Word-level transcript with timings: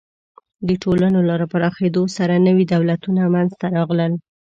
د 0.67 0.69
ټولنو 0.83 1.19
له 1.29 1.35
پراخېدو 1.51 2.03
سره 2.17 2.43
نوي 2.47 2.65
دولتونه 2.73 3.21
منځ 3.33 3.51
ته 3.59 3.65
راغلل. 3.75 4.13